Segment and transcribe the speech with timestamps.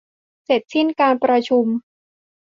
[0.45, 1.65] เสร็จสิ้นการประชุม